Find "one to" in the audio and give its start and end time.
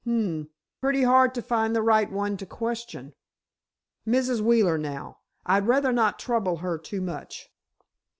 2.11-2.45